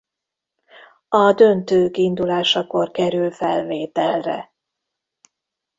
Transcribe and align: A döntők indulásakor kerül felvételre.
A 1.09 1.33
döntők 1.33 1.97
indulásakor 1.97 2.91
kerül 2.91 3.31
felvételre. 3.31 4.53